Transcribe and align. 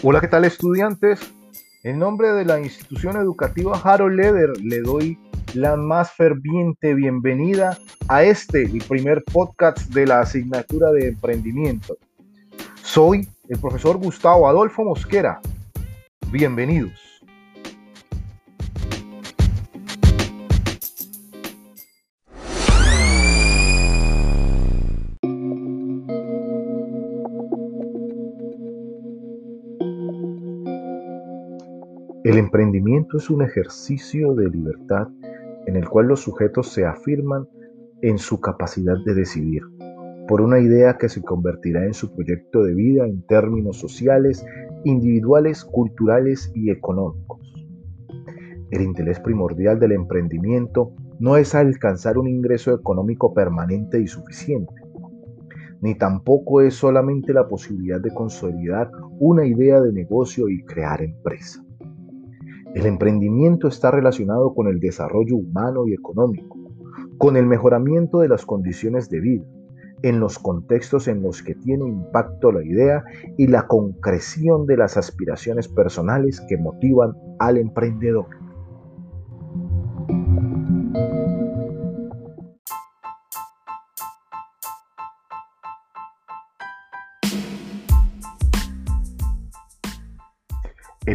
Hola, 0.00 0.20
¿qué 0.20 0.28
tal 0.28 0.44
estudiantes? 0.44 1.18
En 1.82 1.98
nombre 1.98 2.28
de 2.28 2.44
la 2.44 2.60
institución 2.60 3.16
educativa 3.16 3.80
Harold 3.82 4.14
Leder 4.14 4.50
le 4.62 4.80
doy 4.80 5.18
la 5.54 5.76
más 5.76 6.12
ferviente 6.12 6.94
bienvenida 6.94 7.76
a 8.06 8.22
este, 8.22 8.70
primer 8.88 9.24
podcast 9.24 9.92
de 9.92 10.06
la 10.06 10.20
asignatura 10.20 10.92
de 10.92 11.08
emprendimiento. 11.08 11.96
Soy 12.80 13.28
el 13.48 13.58
profesor 13.58 13.96
Gustavo 13.96 14.48
Adolfo 14.48 14.84
Mosquera. 14.84 15.40
Bienvenidos. 16.30 17.17
El 32.38 32.44
emprendimiento 32.44 33.16
es 33.16 33.30
un 33.30 33.42
ejercicio 33.42 34.32
de 34.36 34.48
libertad 34.48 35.08
en 35.66 35.74
el 35.74 35.88
cual 35.88 36.06
los 36.06 36.20
sujetos 36.20 36.68
se 36.68 36.86
afirman 36.86 37.48
en 38.00 38.16
su 38.18 38.40
capacidad 38.40 38.94
de 39.04 39.12
decidir 39.12 39.62
por 40.28 40.40
una 40.40 40.60
idea 40.60 40.98
que 40.98 41.08
se 41.08 41.20
convertirá 41.20 41.84
en 41.84 41.94
su 41.94 42.14
proyecto 42.14 42.62
de 42.62 42.74
vida 42.74 43.06
en 43.06 43.26
términos 43.26 43.78
sociales, 43.78 44.46
individuales, 44.84 45.64
culturales 45.64 46.52
y 46.54 46.70
económicos. 46.70 47.40
El 48.70 48.82
interés 48.82 49.18
primordial 49.18 49.80
del 49.80 49.90
emprendimiento 49.90 50.92
no 51.18 51.36
es 51.36 51.56
alcanzar 51.56 52.18
un 52.18 52.28
ingreso 52.28 52.72
económico 52.72 53.34
permanente 53.34 54.00
y 54.00 54.06
suficiente, 54.06 54.74
ni 55.80 55.96
tampoco 55.96 56.60
es 56.60 56.74
solamente 56.74 57.32
la 57.32 57.48
posibilidad 57.48 58.00
de 58.00 58.14
consolidar 58.14 58.92
una 59.18 59.44
idea 59.44 59.80
de 59.80 59.92
negocio 59.92 60.48
y 60.48 60.62
crear 60.62 61.02
empresa. 61.02 61.64
El 62.78 62.86
emprendimiento 62.86 63.66
está 63.66 63.90
relacionado 63.90 64.54
con 64.54 64.68
el 64.68 64.78
desarrollo 64.78 65.34
humano 65.34 65.88
y 65.88 65.94
económico, 65.94 66.56
con 67.18 67.36
el 67.36 67.44
mejoramiento 67.44 68.20
de 68.20 68.28
las 68.28 68.46
condiciones 68.46 69.10
de 69.10 69.18
vida, 69.18 69.44
en 70.02 70.20
los 70.20 70.38
contextos 70.38 71.08
en 71.08 71.20
los 71.20 71.42
que 71.42 71.56
tiene 71.56 71.88
impacto 71.88 72.52
la 72.52 72.64
idea 72.64 73.02
y 73.36 73.48
la 73.48 73.66
concreción 73.66 74.64
de 74.66 74.76
las 74.76 74.96
aspiraciones 74.96 75.66
personales 75.66 76.40
que 76.48 76.56
motivan 76.56 77.14
al 77.40 77.56
emprendedor. 77.56 78.26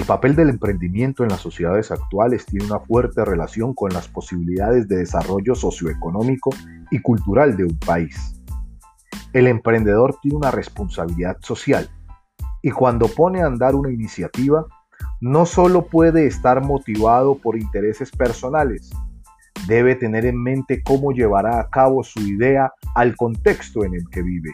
El 0.04 0.08
papel 0.08 0.36
del 0.36 0.50
emprendimiento 0.50 1.23
en 1.23 1.30
las 1.30 1.40
sociedades 1.40 1.90
actuales 1.90 2.46
tiene 2.46 2.66
una 2.66 2.82
fuerte 2.82 3.23
relación 3.23 3.73
con 3.73 3.94
las 3.94 4.09
posibilidades 4.09 4.90
de 4.90 4.98
desarrollo 4.98 5.56
socioeconómico 5.56 6.50
y 6.92 7.00
cultural 7.00 7.56
de 7.56 7.64
un 7.64 7.80
país. 7.80 8.36
El 9.31 9.48
emprendedor 9.48 10.18
tiene 10.22 10.36
una 10.36 10.52
responsabilidad 10.52 11.38
social 11.40 11.90
y 12.62 12.72
cuando 12.72 13.08
pone 13.08 13.44
a 13.44 13.46
andar 13.46 13.76
una 13.76 13.94
iniciativa, 13.94 14.66
no 15.22 15.46
solo 15.46 15.86
puede 15.86 16.28
estar 16.28 16.62
motivado 16.62 17.36
por 17.36 17.56
intereses 17.56 18.12
personales, 18.12 18.92
debe 19.70 19.96
tener 19.96 20.26
en 20.26 20.44
mente 20.44 20.84
cómo 20.84 21.14
llevará 21.14 21.62
a 21.62 21.70
cabo 21.70 22.04
su 22.04 22.20
idea 22.20 22.74
al 22.94 23.16
contexto 23.16 23.86
en 23.86 23.94
el 23.94 24.09
que 24.09 24.22
vive. 24.22 24.52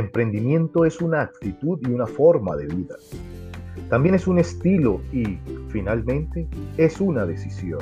Emprendimiento 0.00 0.84
es 0.84 1.00
una 1.00 1.22
actitud 1.22 1.78
y 1.82 1.90
una 1.90 2.06
forma 2.06 2.56
de 2.56 2.66
vida. 2.66 2.96
También 3.88 4.14
es 4.14 4.26
un 4.26 4.38
estilo 4.38 5.00
y, 5.12 5.38
finalmente, 5.68 6.48
es 6.76 7.00
una 7.00 7.24
decisión. 7.24 7.80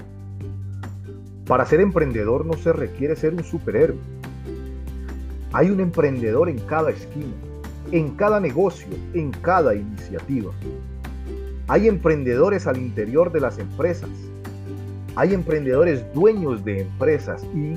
Para 1.46 1.64
ser 1.64 1.80
emprendedor 1.80 2.44
no 2.44 2.52
se 2.54 2.72
requiere 2.72 3.16
ser 3.16 3.34
un 3.34 3.42
superhéroe. 3.42 3.96
Hay 5.52 5.70
un 5.70 5.80
emprendedor 5.80 6.50
en 6.50 6.58
cada 6.58 6.90
esquina, 6.90 7.32
en 7.90 8.10
cada 8.16 8.38
negocio, 8.38 8.88
en 9.14 9.30
cada 9.30 9.74
iniciativa. 9.74 10.52
Hay 11.68 11.88
emprendedores 11.88 12.66
al 12.66 12.76
interior 12.76 13.32
de 13.32 13.40
las 13.40 13.58
empresas. 13.58 14.10
Hay 15.16 15.34
emprendedores 15.34 16.04
dueños 16.12 16.64
de 16.64 16.82
empresas 16.82 17.44
y 17.54 17.74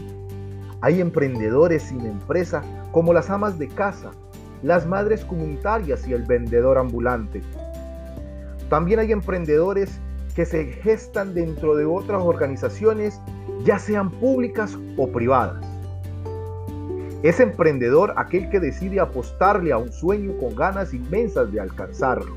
hay 0.82 1.00
emprendedores 1.00 1.84
sin 1.84 2.06
empresa 2.06 2.64
como 2.92 3.14
las 3.14 3.30
amas 3.30 3.58
de 3.60 3.68
casa, 3.68 4.12
las 4.64 4.86
madres 4.86 5.26
comunitarias 5.26 6.08
y 6.08 6.14
el 6.14 6.24
vendedor 6.24 6.78
ambulante. 6.78 7.42
También 8.70 9.00
hay 9.00 9.12
emprendedores 9.12 10.00
que 10.36 10.46
se 10.46 10.66
gestan 10.66 11.34
dentro 11.34 11.76
de 11.76 11.86
otras 11.86 12.22
organizaciones, 12.24 13.20
ya 13.64 13.80
sean 13.80 14.10
públicas 14.12 14.78
o 14.98 15.08
privadas. 15.12 15.64
Es 17.24 17.40
emprendedor 17.40 18.14
aquel 18.18 18.50
que 18.50 18.60
decide 18.60 19.00
apostarle 19.00 19.72
a 19.72 19.78
un 19.78 19.92
sueño 19.92 20.38
con 20.40 20.56
ganas 20.56 20.94
inmensas 20.94 21.52
de 21.52 21.60
alcanzarlo. 21.60 22.36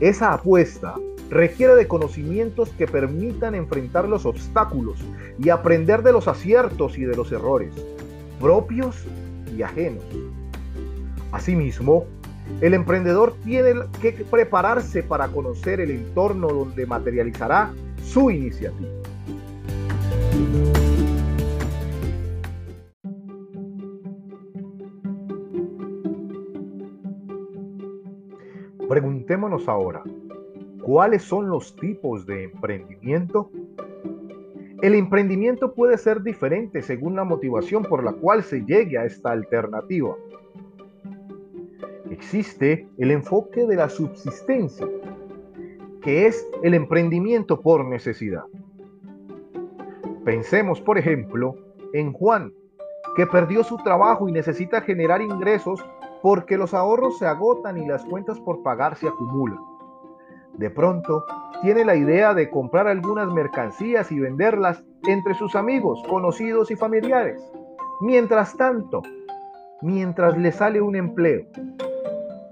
Esa 0.00 0.32
apuesta 0.32 0.94
requiere 1.30 1.76
de 1.76 1.86
conocimientos 1.86 2.70
que 2.70 2.86
permitan 2.86 3.54
enfrentar 3.54 4.08
los 4.08 4.26
obstáculos 4.26 4.98
y 5.38 5.50
aprender 5.50 6.02
de 6.02 6.12
los 6.12 6.26
aciertos 6.26 6.98
y 6.98 7.04
de 7.04 7.16
los 7.16 7.30
errores, 7.30 7.72
propios 8.40 9.04
y 9.56 9.62
ajenos. 9.62 10.04
Asimismo, 11.32 12.04
el 12.60 12.74
emprendedor 12.74 13.34
tiene 13.44 13.72
que 14.00 14.12
prepararse 14.12 15.02
para 15.02 15.28
conocer 15.28 15.80
el 15.80 15.90
entorno 15.90 16.48
donde 16.48 16.86
materializará 16.86 17.72
su 18.02 18.30
iniciativa. 18.30 18.90
Preguntémonos 28.88 29.68
ahora, 29.68 30.02
¿Cuáles 30.82 31.22
son 31.22 31.48
los 31.48 31.76
tipos 31.76 32.26
de 32.26 32.42
emprendimiento? 32.42 33.52
El 34.82 34.96
emprendimiento 34.96 35.74
puede 35.74 35.96
ser 35.96 36.24
diferente 36.24 36.82
según 36.82 37.14
la 37.14 37.22
motivación 37.22 37.84
por 37.84 38.02
la 38.02 38.12
cual 38.14 38.42
se 38.42 38.64
llegue 38.64 38.98
a 38.98 39.04
esta 39.04 39.30
alternativa. 39.30 40.16
Existe 42.12 42.86
el 42.98 43.10
enfoque 43.10 43.66
de 43.66 43.74
la 43.74 43.88
subsistencia, 43.88 44.86
que 46.02 46.26
es 46.26 46.46
el 46.62 46.74
emprendimiento 46.74 47.62
por 47.62 47.86
necesidad. 47.86 48.44
Pensemos, 50.22 50.78
por 50.82 50.98
ejemplo, 50.98 51.54
en 51.94 52.12
Juan, 52.12 52.52
que 53.16 53.26
perdió 53.26 53.64
su 53.64 53.78
trabajo 53.78 54.28
y 54.28 54.32
necesita 54.32 54.82
generar 54.82 55.22
ingresos 55.22 55.82
porque 56.20 56.58
los 56.58 56.74
ahorros 56.74 57.18
se 57.18 57.24
agotan 57.24 57.78
y 57.78 57.86
las 57.86 58.04
cuentas 58.04 58.38
por 58.40 58.62
pagar 58.62 58.94
se 58.96 59.08
acumulan. 59.08 59.60
De 60.58 60.68
pronto, 60.68 61.24
tiene 61.62 61.82
la 61.82 61.96
idea 61.96 62.34
de 62.34 62.50
comprar 62.50 62.88
algunas 62.88 63.32
mercancías 63.32 64.12
y 64.12 64.20
venderlas 64.20 64.84
entre 65.08 65.32
sus 65.32 65.56
amigos, 65.56 66.02
conocidos 66.10 66.70
y 66.70 66.76
familiares. 66.76 67.42
Mientras 68.02 68.54
tanto, 68.58 69.00
mientras 69.80 70.36
le 70.36 70.52
sale 70.52 70.82
un 70.82 70.94
empleo. 70.94 71.46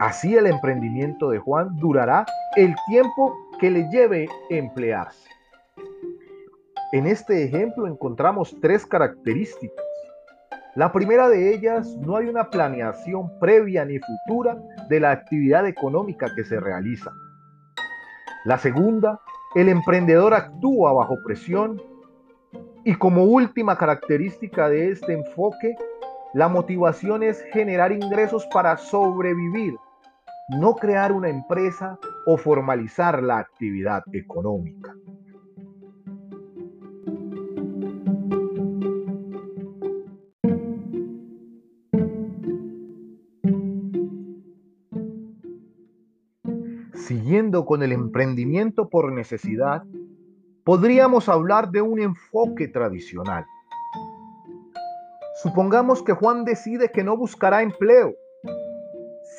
Así 0.00 0.34
el 0.34 0.46
emprendimiento 0.46 1.28
de 1.28 1.38
Juan 1.38 1.76
durará 1.76 2.24
el 2.56 2.74
tiempo 2.88 3.36
que 3.60 3.70
le 3.70 3.86
lleve 3.90 4.30
emplearse. 4.48 5.28
En 6.92 7.06
este 7.06 7.44
ejemplo 7.44 7.86
encontramos 7.86 8.56
tres 8.62 8.86
características. 8.86 9.84
La 10.74 10.90
primera 10.90 11.28
de 11.28 11.54
ellas, 11.54 11.98
no 11.98 12.16
hay 12.16 12.28
una 12.28 12.48
planeación 12.48 13.38
previa 13.38 13.84
ni 13.84 13.98
futura 13.98 14.56
de 14.88 15.00
la 15.00 15.10
actividad 15.10 15.66
económica 15.66 16.28
que 16.34 16.44
se 16.44 16.58
realiza. 16.58 17.12
La 18.46 18.56
segunda, 18.56 19.20
el 19.54 19.68
emprendedor 19.68 20.32
actúa 20.32 20.94
bajo 20.94 21.18
presión. 21.22 21.78
Y 22.84 22.94
como 22.94 23.24
última 23.24 23.76
característica 23.76 24.70
de 24.70 24.92
este 24.92 25.12
enfoque, 25.12 25.76
la 26.32 26.48
motivación 26.48 27.22
es 27.22 27.42
generar 27.52 27.92
ingresos 27.92 28.46
para 28.46 28.78
sobrevivir, 28.78 29.76
no 30.50 30.74
crear 30.74 31.12
una 31.12 31.28
empresa 31.28 31.98
o 32.26 32.36
formalizar 32.36 33.22
la 33.22 33.38
actividad 33.38 34.02
económica. 34.12 34.94
Siguiendo 46.94 47.64
con 47.64 47.82
el 47.82 47.92
emprendimiento 47.92 48.88
por 48.88 49.12
necesidad, 49.12 49.84
podríamos 50.64 51.28
hablar 51.28 51.70
de 51.70 51.80
un 51.80 52.00
enfoque 52.00 52.66
tradicional. 52.68 53.44
Supongamos 55.42 56.02
que 56.02 56.12
Juan 56.12 56.44
decide 56.44 56.90
que 56.90 57.04
no 57.04 57.16
buscará 57.16 57.62
empleo 57.62 58.14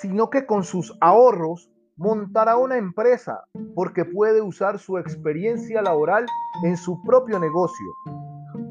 sino 0.01 0.31
que 0.31 0.47
con 0.47 0.63
sus 0.63 0.97
ahorros 0.99 1.69
montará 1.95 2.57
una 2.57 2.77
empresa 2.77 3.43
porque 3.75 4.03
puede 4.03 4.41
usar 4.41 4.79
su 4.79 4.97
experiencia 4.97 5.79
laboral 5.83 6.25
en 6.63 6.75
su 6.75 6.99
propio 7.03 7.37
negocio, 7.37 7.85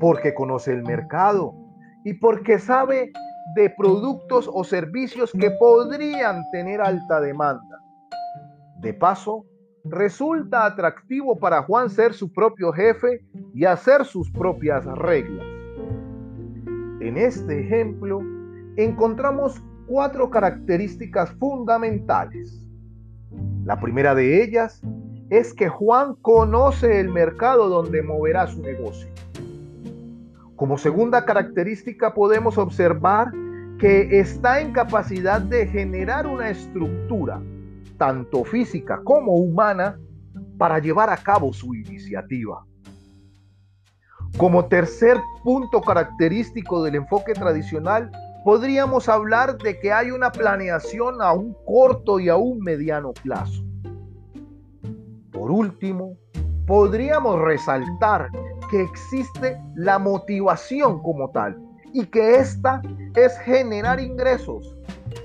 porque 0.01 0.35
conoce 0.35 0.73
el 0.73 0.83
mercado 0.83 1.55
y 2.05 2.15
porque 2.15 2.59
sabe 2.59 3.13
de 3.55 3.71
productos 3.71 4.51
o 4.53 4.65
servicios 4.65 5.31
que 5.39 5.53
podrían 5.53 6.43
tener 6.51 6.81
alta 6.81 7.21
demanda. 7.21 7.81
De 8.81 8.93
paso, 8.93 9.45
resulta 9.85 10.67
atractivo 10.67 11.39
para 11.39 11.63
Juan 11.63 11.91
ser 11.91 12.13
su 12.13 12.33
propio 12.33 12.73
jefe 12.73 13.25
y 13.55 13.67
hacer 13.67 14.05
sus 14.05 14.29
propias 14.33 14.85
reglas. 14.85 15.47
En 17.01 17.17
este 17.17 17.61
ejemplo, 17.61 18.21
encontramos 18.77 19.63
cuatro 19.91 20.31
características 20.31 21.33
fundamentales. 21.33 22.65
La 23.65 23.81
primera 23.81 24.15
de 24.15 24.41
ellas 24.45 24.81
es 25.31 25.53
que 25.53 25.69
Juan 25.69 26.15
conoce 26.23 27.01
el 27.01 27.09
mercado 27.09 27.69
donde 27.69 28.01
moverá 28.01 28.47
su 28.47 28.63
negocio. 28.63 29.09
Como 30.55 30.79
segunda 30.79 31.25
característica 31.25 32.15
podemos 32.15 32.57
observar 32.57 33.33
que 33.81 34.21
está 34.21 34.61
en 34.61 34.73
capacidad 34.73 35.41
de 35.41 35.67
generar 35.67 36.29
una 36.29 36.51
estructura 36.51 37.43
tanto 37.99 38.45
física 38.45 39.01
como 39.03 39.35
humana, 39.35 39.99
para 40.57 40.79
llevar 40.79 41.11
a 41.11 41.17
cabo 41.17 41.53
su 41.53 41.75
iniciativa. 41.75 42.65
Como 44.37 44.67
tercer 44.67 45.17
punto 45.43 45.81
característico 45.81 46.83
del 46.85 46.95
enfoque 46.97 47.33
tradicional, 47.33 48.11
podríamos 48.45 49.09
hablar 49.09 49.59
de 49.59 49.79
que 49.79 49.93
hay 49.93 50.11
una 50.11 50.31
planeación 50.33 51.21
a 51.21 51.33
un 51.33 51.57
corto 51.67 52.19
y 52.21 52.29
a 52.29 52.37
un 52.37 52.61
mediano 52.61 53.13
plazo. 53.23 53.63
Por 55.33 55.51
último, 55.51 56.17
podríamos 56.67 57.41
resaltar 57.41 58.29
que 58.71 58.83
existe 58.83 59.61
la 59.75 59.99
motivación 59.99 61.03
como 61.03 61.31
tal 61.31 61.61
y 61.93 62.07
que 62.07 62.37
esta 62.37 62.81
es 63.17 63.37
generar 63.41 64.01
ingresos, 64.01 64.77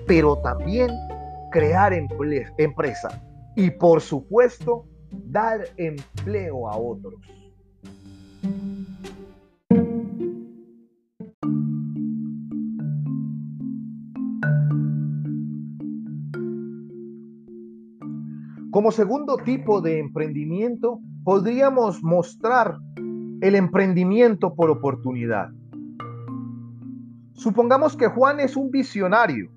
pero 0.07 0.37
también 0.37 0.89
crear 1.51 1.93
empresa 1.93 3.21
y 3.55 3.69
por 3.69 4.01
supuesto 4.01 4.85
dar 5.11 5.61
empleo 5.77 6.67
a 6.67 6.77
otros. 6.77 7.15
Como 18.75 18.91
segundo 18.91 19.37
tipo 19.37 19.79
de 19.79 19.99
emprendimiento, 19.99 20.99
podríamos 21.23 22.03
mostrar 22.03 22.77
el 23.39 23.55
emprendimiento 23.55 24.53
por 24.53 24.69
oportunidad. 24.69 25.47
Supongamos 27.35 27.95
que 27.95 28.09
Juan 28.09 28.41
es 28.41 28.57
un 28.57 28.71
visionario 28.71 29.49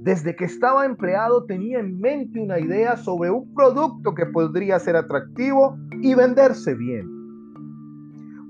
desde 0.00 0.34
que 0.34 0.46
estaba 0.46 0.86
empleado 0.86 1.44
tenía 1.44 1.78
en 1.78 2.00
mente 2.00 2.40
una 2.40 2.58
idea 2.58 2.96
sobre 2.96 3.30
un 3.30 3.52
producto 3.52 4.14
que 4.14 4.24
podría 4.24 4.78
ser 4.78 4.96
atractivo 4.96 5.76
y 6.00 6.14
venderse 6.14 6.74
bien. 6.74 7.06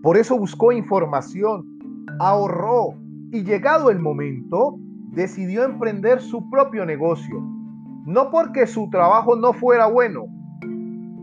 Por 0.00 0.16
eso 0.16 0.38
buscó 0.38 0.70
información, 0.70 1.66
ahorró 2.20 2.94
y 3.32 3.42
llegado 3.42 3.90
el 3.90 3.98
momento, 3.98 4.78
decidió 5.10 5.64
emprender 5.64 6.20
su 6.20 6.48
propio 6.50 6.86
negocio. 6.86 7.57
No 8.08 8.30
porque 8.30 8.66
su 8.66 8.88
trabajo 8.88 9.36
no 9.36 9.52
fuera 9.52 9.86
bueno, 9.86 10.28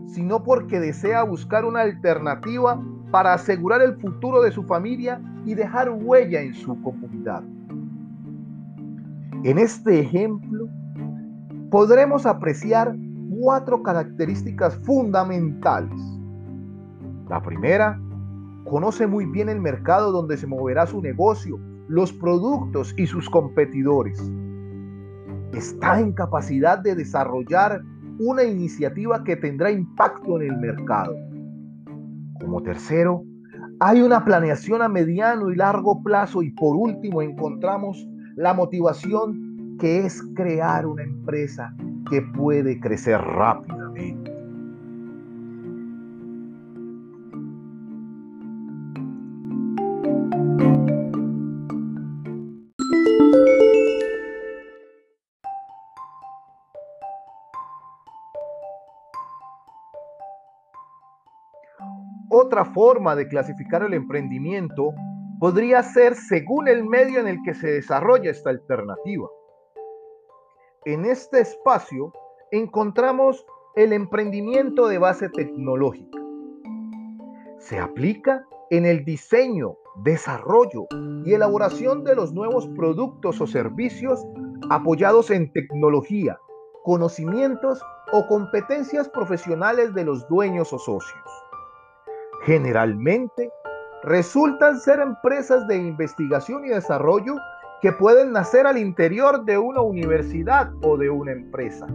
sino 0.06 0.44
porque 0.44 0.78
desea 0.78 1.24
buscar 1.24 1.64
una 1.64 1.80
alternativa 1.80 2.80
para 3.10 3.34
asegurar 3.34 3.82
el 3.82 3.96
futuro 3.96 4.40
de 4.40 4.52
su 4.52 4.62
familia 4.62 5.20
y 5.44 5.54
dejar 5.54 5.90
huella 5.90 6.40
en 6.40 6.54
su 6.54 6.80
comunidad. 6.82 7.42
En 9.42 9.58
este 9.58 9.98
ejemplo 9.98 10.68
podremos 11.72 12.24
apreciar 12.24 12.94
cuatro 13.40 13.82
características 13.82 14.76
fundamentales. 14.84 16.00
La 17.28 17.42
primera, 17.42 18.00
conoce 18.64 19.08
muy 19.08 19.26
bien 19.26 19.48
el 19.48 19.60
mercado 19.60 20.12
donde 20.12 20.36
se 20.36 20.46
moverá 20.46 20.86
su 20.86 21.02
negocio, 21.02 21.58
los 21.88 22.12
productos 22.12 22.94
y 22.96 23.08
sus 23.08 23.28
competidores. 23.28 24.22
Está 25.52 26.00
en 26.00 26.12
capacidad 26.12 26.78
de 26.78 26.94
desarrollar 26.94 27.82
una 28.18 28.44
iniciativa 28.44 29.22
que 29.24 29.36
tendrá 29.36 29.70
impacto 29.70 30.40
en 30.40 30.50
el 30.50 30.56
mercado. 30.58 31.14
Como 32.40 32.62
tercero, 32.62 33.22
hay 33.80 34.00
una 34.00 34.24
planeación 34.24 34.82
a 34.82 34.88
mediano 34.88 35.50
y 35.50 35.56
largo 35.56 36.02
plazo 36.02 36.42
y 36.42 36.50
por 36.50 36.76
último 36.76 37.20
encontramos 37.20 38.08
la 38.36 38.54
motivación 38.54 39.76
que 39.78 40.06
es 40.06 40.22
crear 40.34 40.86
una 40.86 41.02
empresa 41.02 41.74
que 42.08 42.22
puede 42.22 42.80
crecer 42.80 43.20
rápidamente. 43.20 43.75
Otra 62.56 62.72
forma 62.72 63.14
de 63.14 63.28
clasificar 63.28 63.82
el 63.82 63.92
emprendimiento 63.92 64.94
podría 65.38 65.82
ser 65.82 66.14
según 66.14 66.68
el 66.68 66.84
medio 66.84 67.20
en 67.20 67.28
el 67.28 67.36
que 67.44 67.52
se 67.52 67.66
desarrolla 67.66 68.30
esta 68.30 68.48
alternativa. 68.48 69.28
En 70.86 71.04
este 71.04 71.40
espacio 71.40 72.14
encontramos 72.50 73.44
el 73.74 73.92
emprendimiento 73.92 74.88
de 74.88 74.96
base 74.96 75.28
tecnológica. 75.28 76.18
Se 77.58 77.78
aplica 77.78 78.42
en 78.70 78.86
el 78.86 79.04
diseño, 79.04 79.76
desarrollo 80.02 80.86
y 81.26 81.34
elaboración 81.34 82.04
de 82.04 82.14
los 82.14 82.32
nuevos 82.32 82.66
productos 82.68 83.38
o 83.38 83.46
servicios 83.46 84.26
apoyados 84.70 85.30
en 85.30 85.52
tecnología, 85.52 86.38
conocimientos 86.84 87.82
o 88.12 88.26
competencias 88.26 89.10
profesionales 89.10 89.92
de 89.92 90.04
los 90.04 90.26
dueños 90.30 90.72
o 90.72 90.78
socios. 90.78 91.45
Generalmente 92.46 93.50
resultan 94.04 94.78
ser 94.78 95.00
empresas 95.00 95.66
de 95.66 95.78
investigación 95.78 96.64
y 96.64 96.68
desarrollo 96.68 97.34
que 97.82 97.90
pueden 97.90 98.30
nacer 98.30 98.68
al 98.68 98.78
interior 98.78 99.44
de 99.44 99.58
una 99.58 99.80
universidad 99.80 100.70
o 100.82 100.96
de 100.96 101.10
una 101.10 101.32
empresa. 101.32 101.88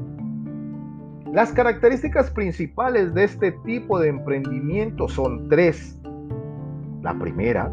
Las 1.31 1.53
características 1.53 2.29
principales 2.31 3.13
de 3.13 3.23
este 3.23 3.53
tipo 3.63 3.97
de 3.97 4.09
emprendimiento 4.09 5.07
son 5.07 5.47
tres. 5.47 5.97
La 7.01 7.13
primera, 7.17 7.71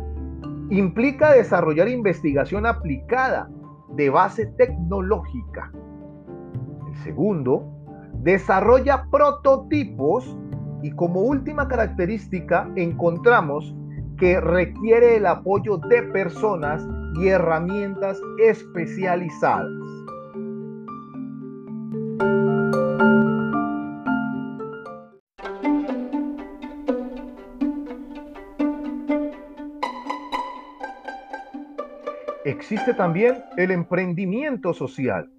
implica 0.70 1.32
desarrollar 1.32 1.88
investigación 1.88 2.64
aplicada 2.64 3.50
de 3.96 4.08
base 4.08 4.46
tecnológica. 4.56 5.72
El 6.86 6.94
segundo, 7.02 7.64
desarrolla 8.22 9.08
prototipos 9.10 10.38
y 10.82 10.90
como 10.92 11.20
última 11.20 11.68
característica 11.68 12.70
encontramos 12.76 13.74
que 14.18 14.40
requiere 14.40 15.16
el 15.16 15.26
apoyo 15.26 15.78
de 15.78 16.02
personas 16.04 16.86
y 17.20 17.28
herramientas 17.28 18.20
especializadas. 18.44 19.68
Existe 32.44 32.94
también 32.94 33.44
el 33.56 33.70
emprendimiento 33.70 34.72
social. 34.72 35.30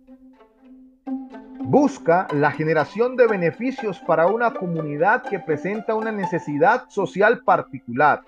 Busca 1.69 2.27
la 2.33 2.51
generación 2.51 3.15
de 3.15 3.27
beneficios 3.27 3.99
para 3.99 4.27
una 4.27 4.53
comunidad 4.53 5.23
que 5.23 5.39
presenta 5.39 5.93
una 5.93 6.11
necesidad 6.11 6.89
social 6.89 7.43
particular 7.43 8.23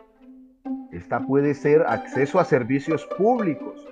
esta 0.92 1.22
puede 1.22 1.54
ser 1.54 1.84
acceso 1.88 2.38
a 2.38 2.44
servicios 2.44 3.08
públicos, 3.18 3.88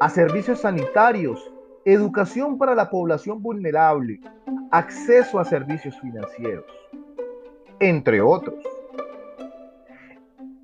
a 0.00 0.10
servicios 0.10 0.60
sanitarios, 0.60 1.50
educación 1.86 2.58
para 2.58 2.74
la 2.74 2.90
población 2.90 3.42
vulnerable, 3.42 4.20
acceso 4.70 5.38
a 5.38 5.46
servicios 5.46 5.98
financieros, 6.00 6.66
entre 7.80 8.20
otros. 8.20 8.62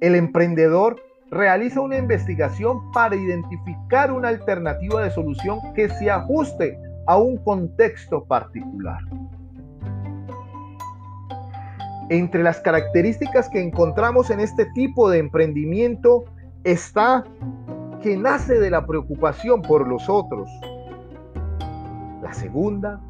El 0.00 0.14
emprendedor 0.14 1.02
realiza 1.31 1.81
una 1.81 1.97
investigación 1.97 2.93
para 2.93 3.17
identificar 3.17 4.12
una 4.12 4.29
alternativa 4.29 5.02
de 5.02 5.11
solución 5.11 5.59
que 5.75 5.88
se 5.88 6.11
ajuste 6.11 6.79
a 7.06 7.16
un 7.16 7.37
contexto 7.38 8.25
particular. 8.25 9.00
Entre 12.09 12.42
las 12.42 12.61
características 12.61 13.49
que 13.49 13.62
encontramos 13.62 14.30
en 14.30 14.40
este 14.40 14.66
tipo 14.75 15.09
de 15.09 15.18
emprendimiento 15.18 16.25
está 16.64 17.25
que 18.02 18.16
nace 18.16 18.59
de 18.59 18.71
la 18.71 18.87
preocupación 18.87 19.62
por 19.62 19.87
los 19.88 20.09
otros. 20.09 20.50
La 22.23 22.35
segunda, 22.35 23.00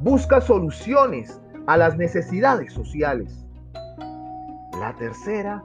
busca 0.00 0.40
soluciones 0.40 1.40
a 1.66 1.76
las 1.76 1.96
necesidades 1.96 2.72
sociales. 2.72 3.46
La 4.78 4.94
tercera, 4.98 5.62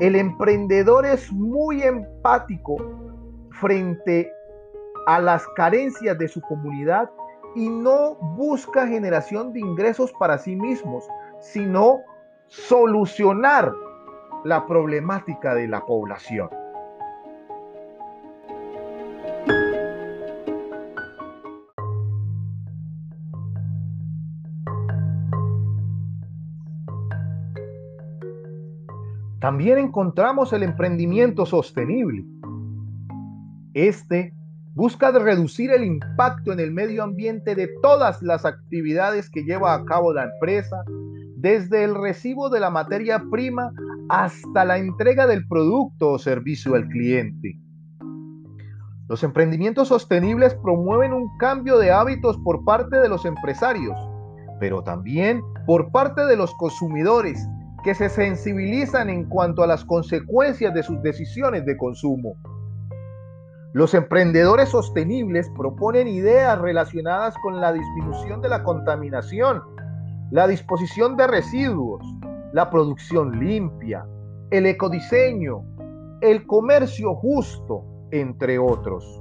el 0.00 0.16
emprendedor 0.16 1.06
es 1.06 1.32
muy 1.32 1.82
empático 1.82 2.76
frente 3.50 4.30
a 5.06 5.20
las 5.20 5.46
carencias 5.54 6.18
de 6.18 6.28
su 6.28 6.40
comunidad 6.40 7.10
y 7.54 7.68
no 7.68 8.16
busca 8.16 8.86
generación 8.86 9.52
de 9.52 9.60
ingresos 9.60 10.12
para 10.18 10.38
sí 10.38 10.56
mismos, 10.56 11.04
sino 11.40 12.00
solucionar 12.48 13.72
la 14.44 14.66
problemática 14.66 15.54
de 15.54 15.68
la 15.68 15.84
población. 15.84 16.48
También 29.40 29.76
encontramos 29.76 30.54
el 30.54 30.62
emprendimiento 30.62 31.44
sostenible. 31.44 32.24
Este 33.74 34.32
busca 34.74 35.12
reducir 35.12 35.70
el 35.70 35.84
impacto 35.84 36.52
en 36.52 36.60
el 36.60 36.72
medio 36.72 37.04
ambiente 37.04 37.54
de 37.54 37.68
todas 37.80 38.22
las 38.22 38.44
actividades 38.44 39.30
que 39.30 39.44
lleva 39.44 39.74
a 39.74 39.84
cabo 39.84 40.12
la 40.12 40.24
empresa, 40.24 40.82
desde 41.36 41.84
el 41.84 41.94
recibo 41.94 42.50
de 42.50 42.60
la 42.60 42.70
materia 42.70 43.22
prima 43.30 43.72
hasta 44.08 44.64
la 44.64 44.78
entrega 44.78 45.26
del 45.26 45.46
producto 45.46 46.12
o 46.12 46.18
servicio 46.18 46.74
al 46.74 46.88
cliente. 46.88 47.58
Los 49.08 49.22
emprendimientos 49.22 49.88
sostenibles 49.88 50.54
promueven 50.54 51.12
un 51.12 51.28
cambio 51.38 51.78
de 51.78 51.92
hábitos 51.92 52.38
por 52.38 52.64
parte 52.64 52.98
de 52.98 53.08
los 53.08 53.24
empresarios, 53.26 53.96
pero 54.58 54.82
también 54.82 55.42
por 55.66 55.92
parte 55.92 56.24
de 56.24 56.36
los 56.36 56.54
consumidores 56.54 57.46
que 57.84 57.94
se 57.94 58.08
sensibilizan 58.08 59.10
en 59.10 59.28
cuanto 59.28 59.62
a 59.62 59.66
las 59.66 59.84
consecuencias 59.84 60.72
de 60.72 60.82
sus 60.82 61.02
decisiones 61.02 61.66
de 61.66 61.76
consumo. 61.76 62.34
Los 63.74 63.92
emprendedores 63.92 64.68
sostenibles 64.68 65.50
proponen 65.50 66.06
ideas 66.06 66.60
relacionadas 66.60 67.34
con 67.38 67.60
la 67.60 67.72
disminución 67.72 68.40
de 68.40 68.48
la 68.48 68.62
contaminación, 68.62 69.64
la 70.30 70.46
disposición 70.46 71.16
de 71.16 71.26
residuos, 71.26 72.00
la 72.52 72.70
producción 72.70 73.40
limpia, 73.40 74.06
el 74.52 74.66
ecodiseño, 74.66 75.64
el 76.20 76.46
comercio 76.46 77.16
justo, 77.16 77.84
entre 78.12 78.60
otros. 78.60 79.20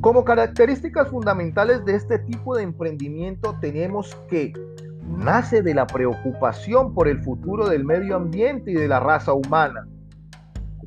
Como 0.00 0.22
características 0.22 1.08
fundamentales 1.08 1.84
de 1.84 1.96
este 1.96 2.20
tipo 2.20 2.56
de 2.56 2.62
emprendimiento 2.62 3.56
tenemos 3.60 4.14
que 4.28 4.52
nace 5.02 5.60
de 5.60 5.74
la 5.74 5.88
preocupación 5.88 6.94
por 6.94 7.08
el 7.08 7.20
futuro 7.24 7.68
del 7.68 7.84
medio 7.84 8.14
ambiente 8.14 8.70
y 8.70 8.74
de 8.74 8.86
la 8.86 9.00
raza 9.00 9.32
humana. 9.32 9.88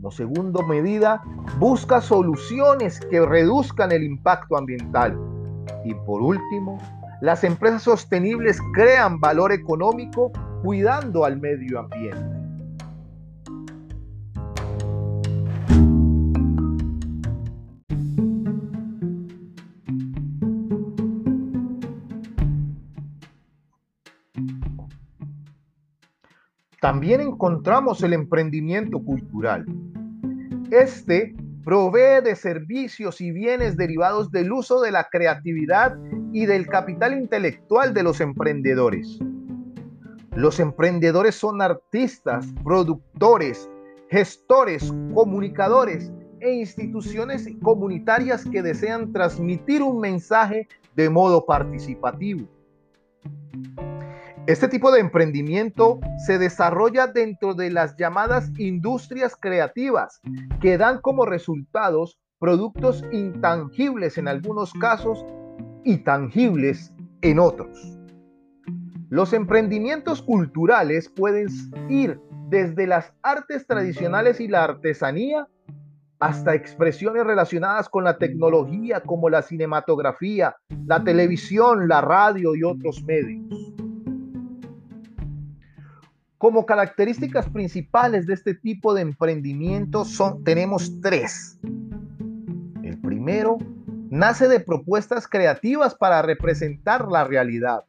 Como 0.01 0.09
segunda 0.09 0.65
medida, 0.65 1.21
busca 1.59 2.01
soluciones 2.01 2.99
que 3.11 3.23
reduzcan 3.23 3.91
el 3.91 4.01
impacto 4.03 4.57
ambiental. 4.57 5.15
Y 5.85 5.93
por 5.93 6.23
último, 6.23 6.79
las 7.21 7.43
empresas 7.43 7.83
sostenibles 7.83 8.57
crean 8.73 9.19
valor 9.19 9.51
económico 9.51 10.31
cuidando 10.63 11.23
al 11.23 11.39
medio 11.39 11.81
ambiente. 11.81 12.41
También 26.81 27.21
encontramos 27.21 28.01
el 28.01 28.13
emprendimiento 28.13 28.97
cultural. 29.03 29.67
Este 30.71 31.35
provee 31.65 32.23
de 32.23 32.33
servicios 32.33 33.19
y 33.19 33.33
bienes 33.33 33.75
derivados 33.75 34.31
del 34.31 34.53
uso 34.53 34.79
de 34.79 34.91
la 34.91 35.09
creatividad 35.11 35.97
y 36.31 36.45
del 36.45 36.65
capital 36.65 37.13
intelectual 37.13 37.93
de 37.93 38.03
los 38.03 38.21
emprendedores. 38.21 39.19
Los 40.33 40.61
emprendedores 40.61 41.35
son 41.35 41.61
artistas, 41.61 42.47
productores, 42.63 43.69
gestores, 44.09 44.93
comunicadores 45.13 46.09
e 46.39 46.53
instituciones 46.53 47.49
comunitarias 47.61 48.45
que 48.45 48.61
desean 48.61 49.11
transmitir 49.11 49.83
un 49.83 49.99
mensaje 49.99 50.69
de 50.95 51.09
modo 51.09 51.45
participativo. 51.45 52.47
Este 54.51 54.67
tipo 54.67 54.91
de 54.91 54.99
emprendimiento 54.99 56.01
se 56.25 56.37
desarrolla 56.37 57.07
dentro 57.07 57.53
de 57.53 57.69
las 57.69 57.95
llamadas 57.95 58.51
industrias 58.57 59.37
creativas, 59.39 60.19
que 60.59 60.77
dan 60.77 60.99
como 60.99 61.25
resultados 61.25 62.19
productos 62.37 63.01
intangibles 63.13 64.17
en 64.17 64.27
algunos 64.27 64.73
casos 64.73 65.25
y 65.85 65.99
tangibles 65.99 66.93
en 67.21 67.39
otros. 67.39 67.97
Los 69.07 69.31
emprendimientos 69.31 70.21
culturales 70.21 71.07
pueden 71.07 71.47
ir 71.87 72.19
desde 72.49 72.87
las 72.87 73.13
artes 73.21 73.65
tradicionales 73.65 74.41
y 74.41 74.49
la 74.49 74.65
artesanía 74.65 75.47
hasta 76.19 76.55
expresiones 76.55 77.25
relacionadas 77.25 77.87
con 77.87 78.03
la 78.03 78.17
tecnología 78.17 78.99
como 78.99 79.29
la 79.29 79.43
cinematografía, 79.43 80.57
la 80.85 81.01
televisión, 81.05 81.87
la 81.87 82.01
radio 82.01 82.53
y 82.53 82.63
otros 82.63 83.01
medios. 83.05 83.80
Como 86.41 86.65
características 86.65 87.47
principales 87.49 88.25
de 88.25 88.33
este 88.33 88.55
tipo 88.55 88.95
de 88.95 89.03
emprendimiento 89.03 90.03
son, 90.03 90.43
tenemos 90.43 90.99
tres. 90.99 91.59
El 92.81 92.99
primero 92.99 93.59
nace 94.09 94.47
de 94.47 94.59
propuestas 94.59 95.27
creativas 95.27 95.93
para 95.93 96.23
representar 96.23 97.07
la 97.11 97.25
realidad. 97.25 97.85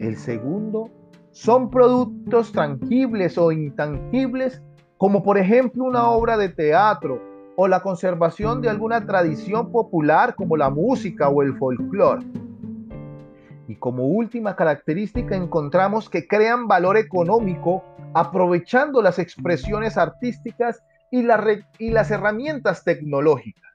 El 0.00 0.16
segundo 0.16 0.90
son 1.30 1.70
productos 1.70 2.50
tangibles 2.50 3.38
o 3.38 3.52
intangibles, 3.52 4.60
como 4.98 5.22
por 5.22 5.38
ejemplo 5.38 5.84
una 5.84 6.10
obra 6.10 6.36
de 6.36 6.48
teatro 6.48 7.22
o 7.54 7.68
la 7.68 7.84
conservación 7.84 8.60
de 8.60 8.68
alguna 8.68 9.06
tradición 9.06 9.70
popular 9.70 10.34
como 10.34 10.56
la 10.56 10.70
música 10.70 11.28
o 11.28 11.40
el 11.42 11.56
folclore. 11.56 12.26
Y 13.72 13.76
como 13.76 14.04
última 14.04 14.54
característica 14.54 15.34
encontramos 15.34 16.10
que 16.10 16.28
crean 16.28 16.68
valor 16.68 16.98
económico 16.98 17.82
aprovechando 18.12 19.00
las 19.00 19.18
expresiones 19.18 19.96
artísticas 19.96 20.82
y, 21.10 21.22
las 21.22 22.10
herramientas 22.10 22.84
tecnológicas. 22.84 23.72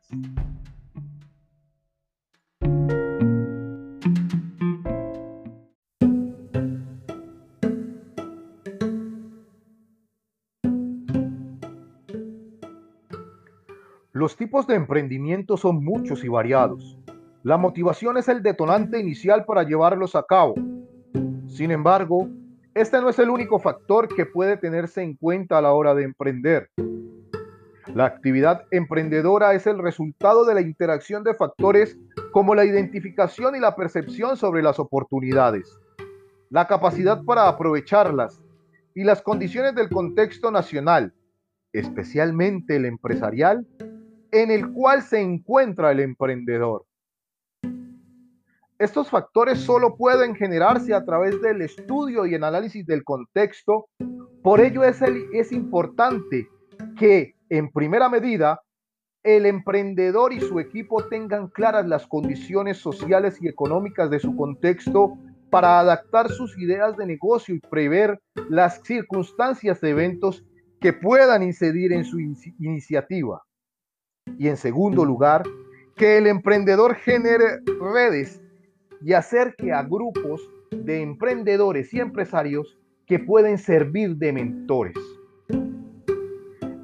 Los 14.13 14.37
tipos 14.37 14.67
de 14.67 14.75
emprendimiento 14.75 15.57
son 15.57 15.83
muchos 15.83 16.23
y 16.23 16.27
variados. 16.27 16.99
La 17.43 17.57
motivación 17.57 18.17
es 18.17 18.27
el 18.27 18.41
detonante 18.41 18.99
inicial 18.99 19.45
para 19.45 19.63
llevarlos 19.63 20.15
a 20.15 20.23
cabo. 20.23 20.55
Sin 21.47 21.71
embargo, 21.71 22.27
este 22.73 22.99
no 22.99 23.09
es 23.09 23.19
el 23.19 23.29
único 23.29 23.59
factor 23.59 24.07
que 24.07 24.25
puede 24.25 24.57
tenerse 24.57 25.01
en 25.01 25.15
cuenta 25.15 25.57
a 25.57 25.61
la 25.61 25.71
hora 25.71 25.93
de 25.93 26.03
emprender. 26.03 26.69
La 27.93 28.05
actividad 28.05 28.65
emprendedora 28.71 29.53
es 29.53 29.65
el 29.65 29.79
resultado 29.79 30.45
de 30.45 30.55
la 30.55 30.61
interacción 30.61 31.23
de 31.23 31.35
factores 31.35 31.97
como 32.31 32.53
la 32.53 32.65
identificación 32.65 33.55
y 33.55 33.59
la 33.59 33.75
percepción 33.75 34.35
sobre 34.35 34.61
las 34.61 34.79
oportunidades, 34.79 35.79
la 36.49 36.67
capacidad 36.67 37.23
para 37.23 37.47
aprovecharlas 37.47 38.43
y 38.93 39.03
las 39.03 39.21
condiciones 39.21 39.75
del 39.75 39.89
contexto 39.89 40.51
nacional, 40.51 41.13
especialmente 41.71 42.75
el 42.75 42.85
empresarial, 42.85 43.65
en 44.31 44.51
el 44.51 44.71
cual 44.71 45.01
se 45.03 45.21
encuentra 45.21 45.91
el 45.91 45.99
emprendedor. 45.99 46.86
Estos 48.79 49.09
factores 49.09 49.59
solo 49.59 49.95
pueden 49.95 50.35
generarse 50.35 50.93
a 50.93 51.03
través 51.03 51.41
del 51.41 51.63
estudio 51.63 52.27
y 52.27 52.35
el 52.35 52.43
análisis 52.43 52.85
del 52.85 53.03
contexto. 53.03 53.87
Por 54.43 54.61
ello 54.61 54.83
es, 54.83 55.01
es 55.33 55.51
importante 55.51 56.47
que 56.95 57.33
en 57.49 57.71
primera 57.71 58.07
medida 58.07 58.61
el 59.23 59.47
emprendedor 59.47 60.31
y 60.31 60.39
su 60.39 60.59
equipo 60.59 61.03
tengan 61.05 61.47
claras 61.47 61.87
las 61.87 62.05
condiciones 62.05 62.77
sociales 62.77 63.41
y 63.41 63.47
económicas 63.47 64.11
de 64.11 64.19
su 64.19 64.35
contexto 64.35 65.17
para 65.49 65.79
adaptar 65.79 66.29
sus 66.29 66.55
ideas 66.59 66.95
de 66.97 67.07
negocio 67.07 67.55
y 67.55 67.59
prever 67.59 68.21
las 68.47 68.81
circunstancias 68.83 69.81
de 69.81 69.89
eventos 69.89 70.45
que 70.79 70.93
puedan 70.93 71.41
incidir 71.41 71.93
en 71.93 72.05
su 72.05 72.19
iniciativa. 72.19 73.41
Y 74.37 74.49
en 74.49 74.57
segundo 74.57 75.03
lugar, 75.03 75.43
que 75.95 76.19
el 76.19 76.27
emprendedor 76.27 76.93
genere 76.95 77.59
redes 77.81 78.43
y 79.01 79.13
acerque 79.13 79.71
a 79.71 79.83
grupos 79.83 80.41
de 80.71 81.01
emprendedores 81.01 81.93
y 81.93 81.99
empresarios 81.99 82.77
que 83.05 83.19
pueden 83.19 83.57
servir 83.57 84.17
de 84.17 84.33
mentores. 84.33 84.97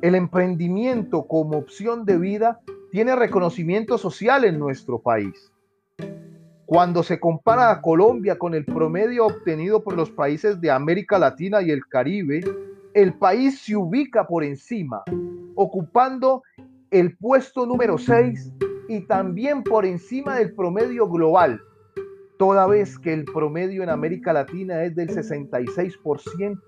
El 0.02 0.16
emprendimiento 0.16 1.28
como 1.28 1.58
opción 1.58 2.06
de 2.06 2.18
vida 2.18 2.60
tiene 2.92 3.16
reconocimiento 3.16 3.98
social 3.98 4.44
en 4.44 4.60
nuestro 4.60 5.00
país. 5.00 5.52
Cuando 6.66 7.04
se 7.04 7.20
compara 7.20 7.72
a 7.72 7.82
Colombia 7.82 8.38
con 8.38 8.54
el 8.54 8.66
promedio 8.66 9.26
obtenido 9.26 9.84
por 9.84 9.96
los 9.96 10.12
países 10.12 10.60
de 10.62 10.72
América 10.72 11.20
Latina 11.20 11.62
y 11.62 11.72
el 11.72 11.86
Caribe, 11.88 12.42
el 12.94 13.14
país 13.16 13.60
se 13.62 13.76
ubica 13.76 14.26
por 14.28 14.44
encima, 14.44 15.04
ocupando 15.56 16.44
el 16.92 17.18
puesto 17.18 17.66
número 17.66 17.98
6 17.98 18.54
y 18.88 19.02
también 19.02 19.64
por 19.64 19.86
encima 19.86 20.36
del 20.36 20.54
promedio 20.54 21.08
global, 21.10 21.62
toda 22.38 22.68
vez 22.68 23.00
que 23.00 23.14
el 23.14 23.24
promedio 23.26 23.84
en 23.84 23.90
América 23.90 24.32
Latina 24.34 24.84
es 24.84 24.96
del 24.96 25.10
66%, 25.10 26.62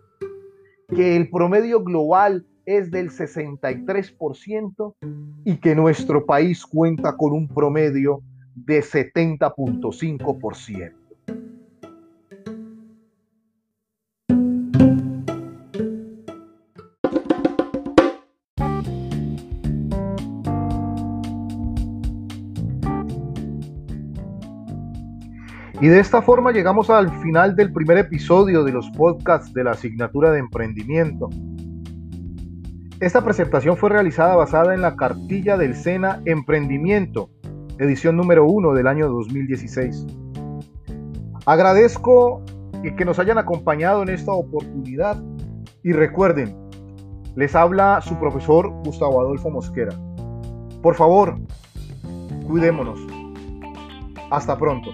que 0.89 1.15
el 1.15 1.29
promedio 1.29 1.84
global 1.84 2.45
es 2.65 2.91
del 2.91 3.12
63% 3.12 4.95
y 5.43 5.57
que 5.57 5.75
nuestro 5.75 6.25
país 6.25 6.65
cuenta 6.65 7.15
con 7.15 7.34
un 7.34 7.48
promedio 7.48 8.24
de 8.55 8.81
70.5%. 8.81 11.04
Y 25.82 25.88
de 25.88 26.00
esta 26.00 26.22
forma 26.22 26.51
llegamos 26.51 26.89
al 26.89 27.12
final 27.22 27.55
del 27.55 27.74
primer 27.74 27.98
episodio 27.98 28.63
de 28.63 28.72
los 28.72 28.89
podcasts 28.91 29.53
de 29.53 29.65
la 29.65 29.72
asignatura 29.72 30.32
de 30.32 30.39
emprendimiento. 30.39 31.29
Esta 33.01 33.25
presentación 33.25 33.75
fue 33.75 33.89
realizada 33.89 34.36
basada 34.36 34.74
en 34.74 34.82
la 34.82 34.96
cartilla 34.96 35.58
del 35.58 35.75
SENA 35.75 36.22
Emprendimiento, 36.24 37.29
edición 37.77 38.15
número 38.15 38.46
1 38.46 38.74
del 38.74 38.88
año 38.88 39.10
2016. 39.10 40.05
Agradezco 41.46 42.41
que 42.98 43.03
nos 43.03 43.20
hayan 43.20 43.38
acompañado 43.38 44.01
en 44.01 44.10
esta 44.10 44.32
oportunidad 44.32 45.22
y 45.84 45.91
recuerden, 45.91 46.55
les 47.36 47.53
habla 47.53 48.00
su 48.01 48.18
profesor 48.18 48.70
Gustavo 48.85 49.20
Adolfo 49.20 49.50
Mosquera. 49.50 49.94
Por 50.81 50.96
favor, 50.96 51.38
cuidémonos. 52.48 53.00
Hasta 54.31 54.57
pronto. 54.57 54.92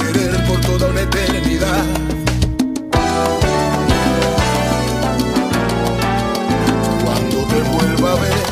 Querer 0.00 0.44
por 0.46 0.60
toda 0.60 0.88
una 0.88 1.02
eternidad. 1.02 1.84
Cuando 7.04 7.38
te 7.50 7.60
vuelva 7.74 8.12
a 8.12 8.20
ver, 8.24 8.46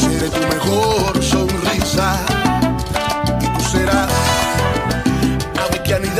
seré 0.00 0.28
tu 0.30 0.40
mejor 0.54 1.22
sonrisa 1.22 2.20
y 3.40 3.46
tú 3.46 3.64
serás 3.64 4.24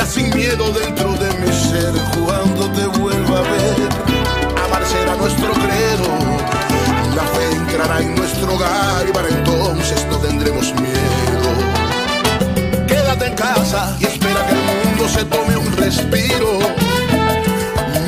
sin 0.07 0.29
miedo 0.35 0.71
dentro 0.73 1.13
de 1.15 1.33
mi 1.41 1.53
ser 1.53 1.93
cuando 2.25 2.71
te 2.73 2.87
vuelva 2.99 3.39
a 3.39 3.43
ver. 3.43 3.89
Amar 4.65 4.85
será 4.87 5.17
nuestro 5.17 5.53
credo, 5.53 6.09
la 7.17 7.23
fe 7.23 7.57
entrará 7.57 8.01
en 8.01 8.15
nuestro 8.15 8.55
hogar 8.55 9.09
y 9.09 9.13
para 9.13 9.29
entonces 9.29 10.07
no 10.11 10.19
tendremos 10.19 10.75
miedo. 10.75 11.49
Quédate 12.87 13.27
en 13.27 13.35
casa 13.35 13.97
y 13.99 14.05
mundo 15.05 15.19
se 15.19 15.25
tome 15.25 15.57
un 15.57 15.77
respiro. 15.77 16.59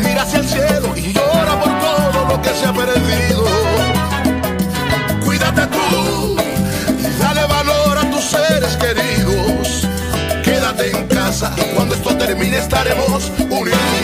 Mira 0.03 0.23
hacia 0.23 0.39
el 0.39 0.49
cielo 0.49 0.97
y 0.97 1.13
llora 1.13 1.61
por 1.61 1.73
todo 1.79 2.27
lo 2.29 2.43
que 2.43 2.49
se 2.51 2.67
ha 2.67 2.73
perdido. 2.73 3.45
Cuídate 5.25 5.67
tú 5.67 6.37
y 7.01 7.19
dale 7.21 7.47
valor 7.47 7.99
a 7.99 8.11
tus 8.11 8.25
seres 8.25 8.77
queridos. 8.77 9.87
Quédate 10.43 10.91
en 10.91 11.07
casa 11.09 11.55
cuando 11.75 11.95
esto 11.95 12.17
termine 12.17 12.59
estaremos 12.59 13.31
unidos. 13.51 13.96